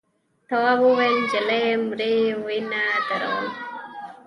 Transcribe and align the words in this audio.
تواب 0.49 0.79
وویل 0.83 1.15
نجلۍ 1.23 1.65
مري 1.85 2.15
وینه 2.45 2.81
ودروم. 2.99 3.45